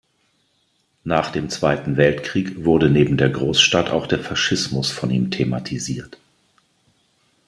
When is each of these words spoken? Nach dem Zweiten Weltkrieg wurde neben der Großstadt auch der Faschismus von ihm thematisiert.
Nach 1.03 1.29
dem 1.29 1.51
Zweiten 1.51 1.95
Weltkrieg 1.95 2.65
wurde 2.65 2.89
neben 2.89 3.17
der 3.17 3.29
Großstadt 3.29 3.91
auch 3.91 4.07
der 4.07 4.17
Faschismus 4.17 4.89
von 4.89 5.11
ihm 5.11 5.29
thematisiert. 5.29 6.17